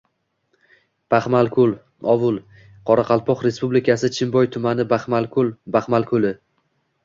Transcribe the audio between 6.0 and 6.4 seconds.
ko‘li.